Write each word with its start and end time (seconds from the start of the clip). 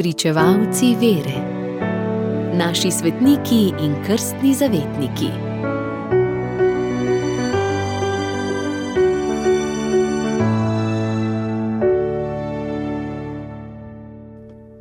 Pričevalci 0.00 0.94
vere, 0.96 1.40
naši 2.56 2.90
svetniki 2.90 3.72
in 3.84 3.94
krstni 4.06 4.54
zavetniki. 4.54 5.28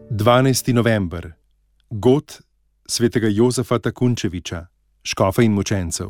Dvanajsti 0.10 0.74
november, 0.74 1.32
god 1.90 2.40
svetega 2.88 3.28
Jozefa 3.28 3.80
Takunčeviča, 3.80 4.66
škofa 5.04 5.42
in 5.42 5.52
mučencev. 5.52 6.08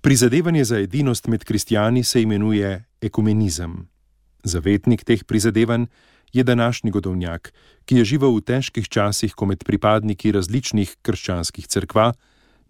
Prizadevanje 0.00 0.64
za 0.64 0.78
edinost 0.78 1.26
med 1.26 1.44
kristijani 1.44 2.04
se 2.04 2.22
imenuje 2.22 2.84
ekumenizem. 3.00 3.88
Zavetnik 4.44 5.04
teh 5.04 5.24
prizadevanj 5.24 5.86
je 6.32 6.44
današnji 6.44 6.90
godovnjak, 6.90 7.52
ki 7.84 7.96
je 7.96 8.04
živel 8.04 8.36
v 8.36 8.40
težkih 8.40 8.88
časih, 8.88 9.34
ko 9.34 9.46
med 9.46 9.64
pripadniki 9.64 10.32
različnih 10.32 10.96
krščanskih 11.02 11.66
cerkva 11.66 12.12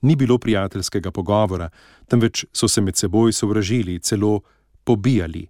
ni 0.03 0.17
bilo 0.17 0.39
prijateljskega 0.39 1.11
pogovora, 1.11 1.71
temveč 2.09 2.45
so 2.53 2.69
se 2.69 2.81
med 2.81 2.97
seboj 2.97 3.33
sovražili, 3.33 3.99
celo 3.99 4.41
pobijali. 4.85 5.47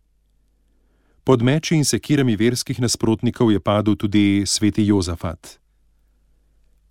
Pod 1.25 1.43
meči 1.43 1.77
in 1.77 1.85
sekirami 1.85 2.37
verskih 2.37 2.81
nasprotnikov 2.81 3.53
je 3.53 3.61
padel 3.61 3.97
tudi 3.97 4.43
sveti 4.47 4.87
Jozafat. 4.87 5.59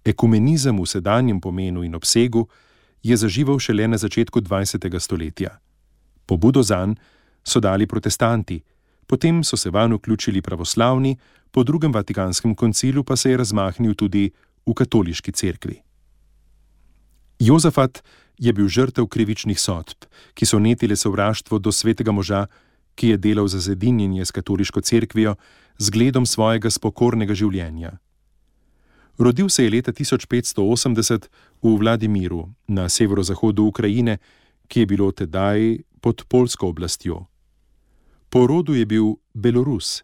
Ekumenizem 0.06 0.80
v 0.80 0.86
sedanjem 0.88 1.42
pomenu 1.42 1.84
in 1.84 1.96
obsegu 1.96 2.48
je 3.04 3.18
zaživel 3.18 3.60
šele 3.60 3.88
na 3.88 3.98
začetku 3.98 4.42
20. 4.42 5.00
stoletja. 5.00 5.60
Pobudo 6.26 6.64
zanj 6.64 6.96
so 7.44 7.60
dali 7.60 7.88
protestanti, 7.88 8.62
potem 9.12 9.44
so 9.44 9.58
se 9.60 9.70
vanj 9.70 9.98
vključili 9.98 10.41
pravoslavni, 10.41 11.18
po 11.52 11.63
drugem 11.63 11.91
Vatikanskem 11.91 12.55
koncilu 12.55 13.04
pa 13.04 13.16
se 13.16 13.32
je 13.32 13.38
razmahnil 13.38 13.96
tudi 13.96 14.30
v 14.66 14.74
katoliški 14.74 15.32
cerkvi. 15.32 15.82
Jozefat 17.40 18.00
je 18.40 18.54
bil 18.54 18.70
žrtev 18.72 19.10
krivičnih 19.12 19.60
sodb, 19.60 20.08
ki 20.34 20.48
so 20.48 20.60
netile 20.60 20.96
sovraštvo 20.96 21.60
do 21.60 21.72
svetega 21.76 22.12
moža, 22.16 22.46
ki 22.96 23.12
je 23.12 23.18
delal 23.18 23.48
za 23.52 23.60
zedinjenje 23.60 24.26
s 24.26 24.32
katoliško 24.32 24.82
cerkvijo 24.82 25.35
z 25.78 25.90
gledom 25.90 26.26
svojega 26.26 26.72
spokornega 26.72 27.35
življenja. 27.35 27.98
Rodil 29.18 29.50
se 29.50 29.66
je 29.66 29.74
leta 29.76 29.91
1580 29.91 31.28
v 31.62 31.76
Vladimiru 31.78 32.48
na 32.68 32.88
severozahodu 32.90 33.68
Ukrajine, 33.68 34.18
ki 34.68 34.80
je 34.80 34.85
bilo 34.85 35.12
tedaj 35.12 35.84
pod 36.00 36.24
polsko 36.30 36.72
oblastjo. 36.72 37.30
Po 38.32 38.48
rodu 38.48 38.74
je 38.74 38.85
bil 38.87 39.20
Belorus. 39.35 40.04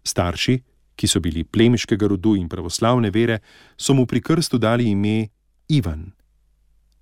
Starši, 0.00 0.56
ki 0.96 1.06
so 1.06 1.20
bili 1.20 1.44
plemiškega 1.44 2.08
rodu 2.08 2.32
in 2.32 2.48
pravoslavne 2.48 3.10
vere, 3.12 3.42
so 3.76 3.92
mu 3.92 4.06
pri 4.08 4.22
krstu 4.24 4.56
dali 4.58 4.88
ime 4.88 5.28
Ivan. 5.68 6.08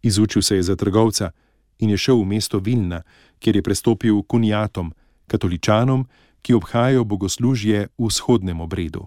Izučil 0.02 0.42
se 0.42 0.56
je 0.56 0.62
za 0.62 0.76
trgovca 0.76 1.30
in 1.78 1.90
je 1.90 1.96
šel 1.96 2.18
v 2.18 2.26
mesto 2.26 2.58
Vilna, 2.58 3.02
kjer 3.38 3.56
je 3.56 3.62
prestopil 3.62 4.22
kunijatom, 4.22 4.90
katoličanom, 5.26 6.06
ki 6.42 6.58
obhajajo 6.58 7.04
bogoslužje 7.04 7.86
v 7.98 8.06
vzhodnem 8.10 8.60
obredu. 8.60 9.06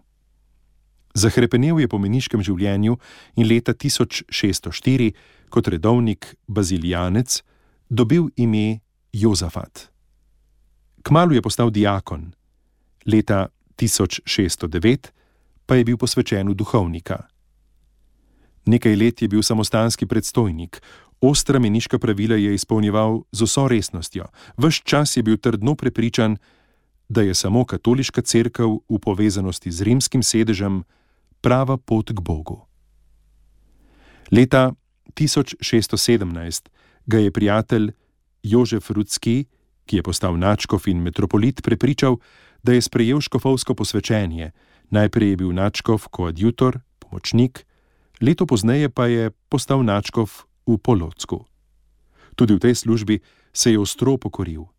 Zahrepenel 1.14 1.80
je 1.80 1.88
po 1.88 2.00
meniškem 2.00 2.40
življenju 2.40 2.96
in 3.36 3.48
leta 3.48 3.74
1604, 3.76 5.12
kot 5.50 5.68
redovnik 5.68 6.36
bazilijanec, 6.48 7.42
dobil 7.90 8.30
ime 8.36 8.80
Jozafat. 9.12 9.90
Kmalu 11.04 11.34
je 11.34 11.42
postal 11.42 11.70
diakon, 11.72 12.32
leta 13.06 13.48
1609 13.78 15.12
pa 15.66 15.78
je 15.78 15.86
bil 15.86 15.98
posvečen 16.02 16.50
v 16.50 16.58
duhovnika. 16.58 17.30
Nekaj 18.66 18.96
let 18.98 19.22
je 19.22 19.28
bil 19.30 19.46
samostanski 19.46 20.10
predstojnik, 20.10 20.82
ostra 21.22 21.60
meniška 21.60 22.00
pravila 22.00 22.36
je 22.36 22.54
izpolnjeval 22.54 23.22
z 23.32 23.46
vso 23.46 23.68
resnostjo, 23.70 24.26
vse 24.58 24.82
čas 24.82 25.18
je 25.18 25.24
bil 25.24 25.38
trdno 25.38 25.76
prepričan, 25.76 26.38
da 27.10 27.22
je 27.22 27.34
samo 27.34 27.66
katoliška 27.66 28.22
crkva 28.22 28.66
v 28.66 28.98
povezanosti 29.02 29.72
z 29.72 29.82
rimskim 29.82 30.24
sedežem 30.24 30.84
prava 31.42 31.78
pot 31.78 32.10
k 32.10 32.20
Bogu. 32.22 32.66
Leta 34.32 34.74
1617 35.14 36.70
ga 37.06 37.18
je 37.18 37.32
prijatelj 37.32 37.92
Jožef 38.44 38.90
Rudski, 38.90 39.46
ki 39.90 39.98
je 39.98 40.06
postal 40.06 40.38
načkov 40.38 40.86
in 40.86 41.02
metropolit, 41.02 41.66
prepričal, 41.66 42.22
da 42.62 42.78
je 42.78 42.86
sprejel 42.86 43.18
škofovsko 43.26 43.74
posvečenje. 43.74 44.54
Najprej 44.94 45.30
je 45.34 45.38
bil 45.42 45.52
načkov 45.54 46.06
koadjutor, 46.14 46.78
pomočnik, 47.02 47.66
leto 48.22 48.46
pozneje 48.46 48.90
pa 48.94 49.10
je 49.10 49.34
postal 49.50 49.82
načkov 49.82 50.46
v 50.70 50.78
Polocku. 50.78 51.50
Tudi 52.38 52.54
v 52.54 52.62
tej 52.62 52.76
službi 52.76 53.20
se 53.54 53.74
je 53.74 53.80
ostro 53.82 54.18
pokoril. 54.22 54.70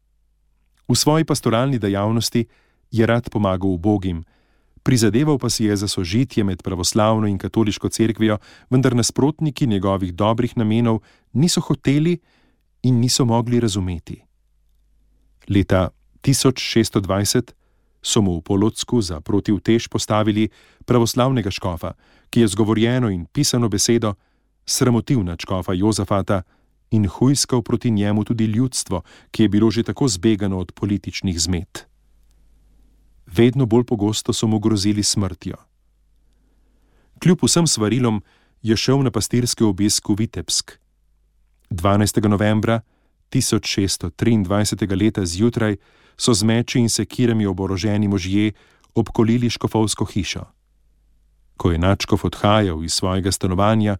V 0.86 0.94
svoji 0.94 1.26
pastoralni 1.26 1.78
dejavnosti 1.78 2.46
je 2.90 3.06
rad 3.06 3.30
pomagal 3.30 3.74
ubogim, 3.74 4.22
prizadeval 4.82 5.38
pa 5.38 5.50
si 5.50 5.66
je 5.66 5.76
za 5.76 5.88
sožitje 5.88 6.44
med 6.44 6.62
pravoslavno 6.62 7.26
in 7.26 7.38
katoliško 7.38 7.88
cerkvijo, 7.88 8.38
vendar 8.70 8.94
nasprotniki 8.94 9.66
njegovih 9.66 10.14
dobrih 10.14 10.56
namenov 10.56 11.02
niso 11.32 11.60
hoteli 11.60 12.18
in 12.82 12.98
niso 13.00 13.24
mogli 13.24 13.60
razumeti. 13.60 14.29
Leta 15.48 15.88
1620 16.22 17.52
so 18.02 18.22
mu 18.22 18.40
v 18.40 18.42
Polocku 18.42 19.00
za 19.00 19.20
protivtež 19.20 19.88
postavili 19.88 20.48
pravoslavnega 20.84 21.50
škofa, 21.50 21.92
ki 22.30 22.40
je 22.40 22.48
zgovorjeno 22.48 23.10
in 23.10 23.26
pisano 23.28 23.68
besedo 23.68 24.14
sramotil 24.66 25.24
na 25.24 25.36
škofa 25.36 25.72
Jozafata 25.72 26.42
in 26.90 27.06
hujskal 27.06 27.62
proti 27.62 27.90
njemu 27.90 28.24
tudi 28.24 28.44
ljudstvo, 28.44 29.02
ki 29.30 29.42
je 29.42 29.48
bilo 29.48 29.70
že 29.70 29.82
tako 29.82 30.08
zbegano 30.08 30.58
od 30.58 30.72
političnih 30.72 31.40
zmed. 31.40 31.86
Vedno 33.26 33.66
bolj 33.66 33.84
pogosto 33.84 34.32
so 34.32 34.46
mu 34.46 34.58
grozili 34.58 35.02
smrtjo. 35.02 35.56
Kljub 37.22 37.38
vsem 37.42 37.66
svarilom 37.66 38.22
je 38.62 38.76
šel 38.76 39.02
na 39.02 39.10
pastirski 39.10 39.64
obisk 39.64 40.08
v 40.08 40.14
Vitebsk. 40.18 40.72
12. 41.70 42.28
novembra 42.28 42.80
1623. 43.32 45.02
leta 45.02 45.26
zjutraj 45.26 45.76
so 46.16 46.34
z 46.34 46.42
meči 46.42 46.78
in 46.78 46.88
sekirami 46.88 47.46
oboroženi 47.46 48.08
možje 48.08 48.52
obkolili 48.94 49.50
škofovsko 49.50 50.04
hišo. 50.04 50.44
Ko 51.56 51.70
je 51.70 51.78
Načkov 51.78 52.20
odhajal 52.24 52.84
iz 52.84 52.92
svojega 52.92 53.32
stanovanja, 53.32 53.96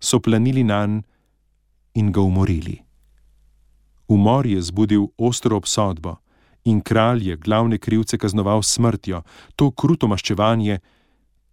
so 0.00 0.20
planili 0.20 0.64
na 0.64 0.86
njega 0.86 1.12
in 1.94 2.12
ga 2.12 2.20
umorili. 2.20 2.82
Umor 4.08 4.46
je 4.46 4.62
zbudil 4.62 5.06
ostro 5.18 5.56
obsodbo 5.56 6.16
in 6.64 6.80
kralj 6.80 7.28
je 7.28 7.36
glavne 7.36 7.78
krivce 7.78 8.18
kaznoval 8.18 8.62
smrtjo. 8.62 9.22
To 9.56 9.70
kruto 9.70 10.08
maščevanje 10.08 10.78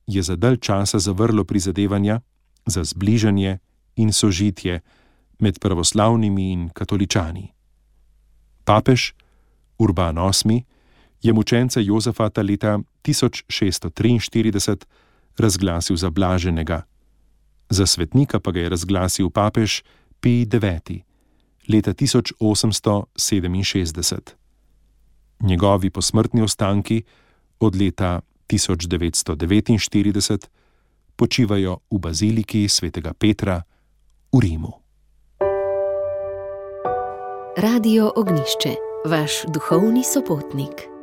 je 0.07 0.21
za 0.23 0.35
dalj 0.35 0.57
časa 0.57 0.99
zavrlo 0.99 1.43
prizadevanja 1.43 2.21
za 2.65 2.83
zbližanje 2.83 3.57
in 3.95 4.13
sožitje 4.13 4.81
med 5.39 5.59
pravoslavnimi 5.59 6.51
in 6.51 6.69
katoličani. 6.69 7.53
Papež 8.63 9.13
Urban 9.77 10.15
VIII 10.15 10.63
je 11.23 11.33
mučence 11.33 11.83
Jozefata 11.83 12.41
leta 12.41 12.79
1643 13.03 14.85
razglasil 15.37 15.95
za 15.95 16.09
blaženega, 16.09 16.81
za 17.69 17.85
svetnika 17.85 18.39
pa 18.39 18.51
ga 18.51 18.59
je 18.59 18.69
razglasil 18.69 19.29
papež 19.29 19.81
Pij 20.19 20.41
IX 20.41 21.09
leta 21.69 21.93
1867. 21.93 24.19
Njegovi 25.39 25.89
posmrtni 25.89 26.41
ostanki 26.41 27.03
od 27.59 27.75
leta 27.75 28.21
1949 28.49 30.47
počivajo 31.15 31.77
v 31.91 31.99
baziliki 31.99 32.69
svetega 32.69 33.13
Petra 33.13 33.63
v 34.33 34.39
Rimu. 34.39 34.78
Radio 37.61 38.11
Ognišče, 38.15 38.69
vaš 39.05 39.43
duhovni 39.47 40.03
sopotnik. 40.03 40.98